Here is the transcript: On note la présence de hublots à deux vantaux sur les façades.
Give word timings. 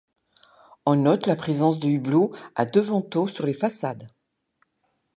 On 0.87 0.95
note 0.95 1.27
la 1.27 1.35
présence 1.35 1.77
de 1.77 1.87
hublots 1.87 2.31
à 2.55 2.65
deux 2.65 2.81
vantaux 2.81 3.27
sur 3.27 3.45
les 3.45 3.53
façades. 3.53 4.09